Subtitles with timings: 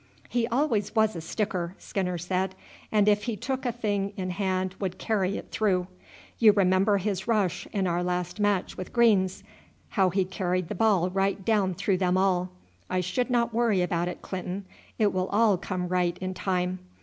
[0.29, 2.55] "He always was a sticker," Skinner said,
[2.91, 5.85] "and if he took a thing in hand would carry it through.
[6.39, 9.43] You remember his rush in our last match with Green's,
[9.89, 12.49] how he carried the ball right down through them all.
[12.89, 14.65] I should not worry about it, Clinton;
[14.97, 16.79] it will all come right in time.